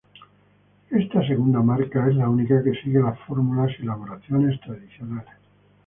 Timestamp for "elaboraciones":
3.83-4.59